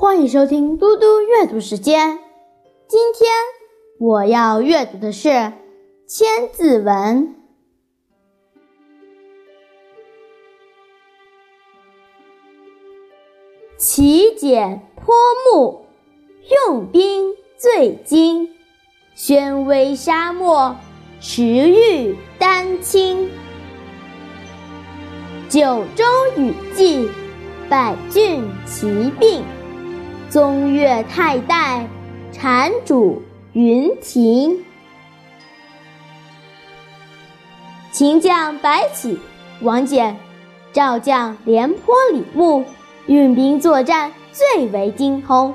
[0.00, 2.18] 欢迎收听嘟嘟阅读时间。
[2.88, 3.30] 今天
[3.98, 5.28] 我要阅读的是
[6.06, 7.28] 《千字文》。
[13.76, 15.14] 其简颇
[15.52, 15.84] 木，
[16.66, 18.48] 用兵最精。
[19.14, 20.76] 宣威沙漠，
[21.20, 23.28] 驰誉丹青。
[25.50, 26.04] 九州
[26.38, 27.06] 雨霁，
[27.68, 29.44] 百郡齐并。
[30.30, 31.88] 宗岳太代，
[32.30, 33.20] 禅主
[33.52, 34.64] 云亭。
[37.90, 39.18] 秦将白起、
[39.60, 40.14] 王翦，
[40.72, 42.64] 赵将廉颇、李牧，
[43.06, 45.52] 运兵作战最为精通。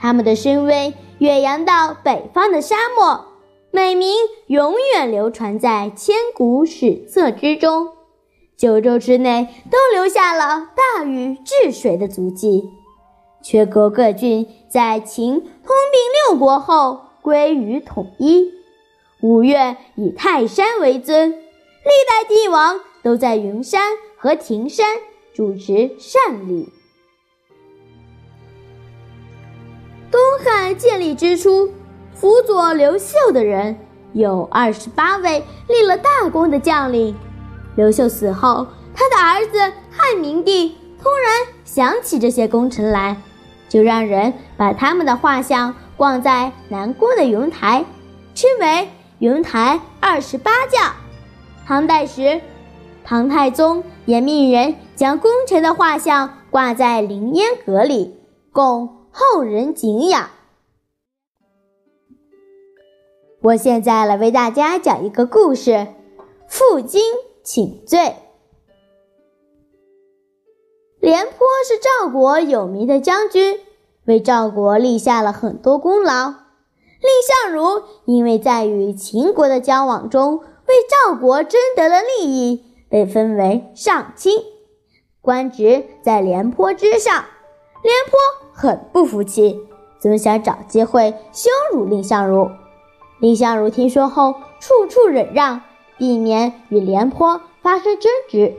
[0.00, 3.26] 他们的声威远扬到北方的沙漠，
[3.70, 4.10] 美名
[4.46, 7.88] 永远流传在千古史册之中。
[8.56, 12.70] 九州之内都留下了大禹治水的足迹。
[13.44, 15.44] 缺国各郡在秦吞
[15.92, 18.50] 并六国后归于统一。
[19.20, 24.96] 五岳以泰山为尊，历代帝王都在云山和亭山
[25.34, 26.72] 主持善礼。
[30.10, 31.70] 东汉建立之初，
[32.14, 33.76] 辅佐刘秀的人
[34.14, 37.14] 有二十八位立了大功的将领。
[37.76, 39.58] 刘秀死后，他的儿子
[39.90, 43.14] 汉明帝突然想起这些功臣来。
[43.68, 47.84] 就让人把他们的画像挂在南宫的云台，
[48.34, 50.92] 称为“云台二十八将”。
[51.66, 52.40] 唐代时，
[53.04, 58.16] 唐太宗也命人将功臣的画像挂在凌烟阁里，
[58.52, 60.30] 供后人敬仰。
[63.42, 65.88] 我现在来为大家讲一个故事：
[66.48, 67.02] 负荆
[67.42, 68.14] 请罪。
[71.04, 73.60] 廉颇是赵国有名的将军。
[74.06, 76.30] 为赵国立下了很多功劳。
[76.30, 84.32] 蔺相如因为在与秦国的交往中为赵国争得了利益，被封为上卿，
[85.20, 87.12] 官职在廉颇之上。
[87.82, 88.18] 廉颇
[88.54, 89.60] 很不服气，
[90.00, 92.48] 总想找机会羞辱蔺相如。
[93.20, 95.60] 蔺相如听说后，处处忍让，
[95.98, 98.54] 避免与廉颇发生争执。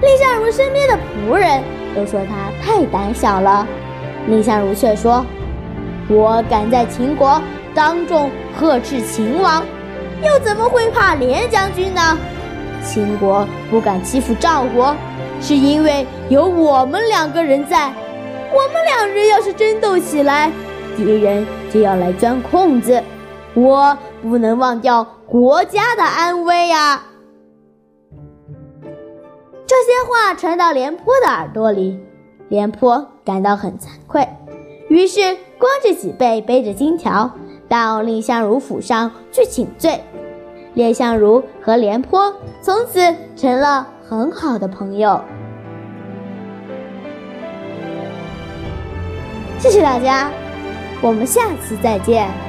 [0.00, 1.62] 蔺相如身边的仆人。
[1.96, 3.66] 都说他太胆小了，
[4.28, 5.24] 蔺相如却说
[6.08, 7.40] ：“我敢在秦国
[7.74, 9.64] 当众呵斥秦王，
[10.22, 12.16] 又怎么会怕廉将军呢？
[12.84, 14.94] 秦国不敢欺负赵国，
[15.40, 17.90] 是因为有我们两个人在。
[18.52, 20.52] 我们两人要是争斗起来，
[20.96, 23.02] 敌人就要来钻空子，
[23.54, 27.02] 我不能忘掉国家的安危呀。”
[30.06, 31.98] 话传到廉颇的耳朵里，
[32.48, 34.28] 廉颇感到很惭愧，
[34.88, 37.30] 于是光着脊背，背着金条，
[37.68, 40.00] 到蔺相如府上去请罪。
[40.74, 45.20] 蔺相如和廉颇从此成了很好的朋友。
[49.58, 50.30] 谢谢大家，
[51.02, 52.47] 我们下次再见。